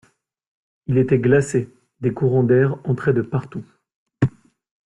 Il 0.87 0.97
était 0.97 1.19
glacé, 1.19 1.69
des 1.99 2.11
courants 2.11 2.41
d’air 2.41 2.75
entraient 2.89 3.13
de 3.13 3.21
partout. 3.21 3.63